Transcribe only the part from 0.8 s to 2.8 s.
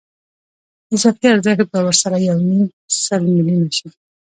اضافي ارزښت به ورسره یو نیم